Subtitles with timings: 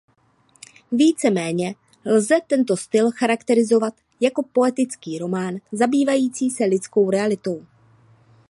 [0.91, 7.65] Víceméně lze tento styl charakterizovat jako poetický román zabývající se lidskou realitou.